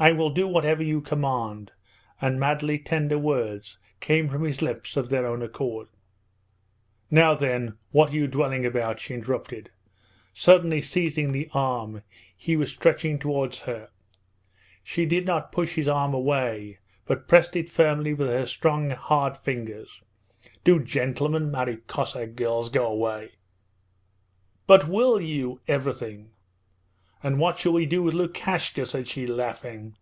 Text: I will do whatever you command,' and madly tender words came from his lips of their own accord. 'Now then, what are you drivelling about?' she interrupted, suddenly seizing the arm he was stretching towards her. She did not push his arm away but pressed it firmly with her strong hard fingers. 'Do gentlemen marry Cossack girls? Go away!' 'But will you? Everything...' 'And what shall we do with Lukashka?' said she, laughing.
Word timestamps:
I 0.00 0.12
will 0.12 0.30
do 0.30 0.46
whatever 0.46 0.80
you 0.80 1.00
command,' 1.00 1.72
and 2.20 2.38
madly 2.38 2.78
tender 2.78 3.18
words 3.18 3.78
came 3.98 4.28
from 4.28 4.44
his 4.44 4.62
lips 4.62 4.96
of 4.96 5.08
their 5.08 5.26
own 5.26 5.42
accord. 5.42 5.88
'Now 7.10 7.34
then, 7.34 7.78
what 7.90 8.10
are 8.12 8.16
you 8.16 8.28
drivelling 8.28 8.64
about?' 8.64 9.00
she 9.00 9.14
interrupted, 9.14 9.70
suddenly 10.32 10.80
seizing 10.80 11.32
the 11.32 11.50
arm 11.52 12.02
he 12.36 12.54
was 12.56 12.70
stretching 12.70 13.18
towards 13.18 13.62
her. 13.62 13.88
She 14.84 15.04
did 15.04 15.26
not 15.26 15.50
push 15.50 15.74
his 15.74 15.88
arm 15.88 16.14
away 16.14 16.78
but 17.04 17.26
pressed 17.26 17.56
it 17.56 17.68
firmly 17.68 18.14
with 18.14 18.28
her 18.28 18.46
strong 18.46 18.90
hard 18.90 19.36
fingers. 19.36 20.00
'Do 20.62 20.78
gentlemen 20.78 21.50
marry 21.50 21.78
Cossack 21.88 22.36
girls? 22.36 22.68
Go 22.70 22.86
away!' 22.86 23.32
'But 24.68 24.86
will 24.86 25.20
you? 25.20 25.60
Everything...' 25.66 26.30
'And 27.20 27.40
what 27.40 27.58
shall 27.58 27.72
we 27.72 27.84
do 27.84 28.00
with 28.04 28.14
Lukashka?' 28.14 28.86
said 28.86 29.08
she, 29.08 29.26
laughing. 29.26 29.96